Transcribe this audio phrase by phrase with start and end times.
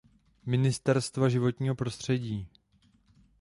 [0.45, 2.47] Ministerstva životního prostředí.